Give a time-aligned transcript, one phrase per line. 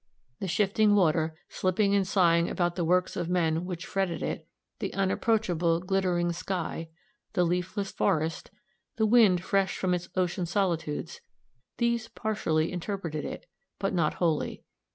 [0.39, 4.47] The shifting water, slipping and sighing about the works of men which fretted it;
[4.79, 6.89] the unapproachable, glittering sky;
[7.33, 8.49] the leafless forest,
[8.95, 11.21] the wind fresh from its ocean solitudes
[11.77, 13.45] these partially interpreted it,
[13.77, 14.63] but not wholly.